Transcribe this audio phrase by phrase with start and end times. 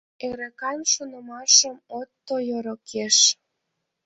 [0.27, 3.17] Эрыкан шонымашым от тойо рокеш.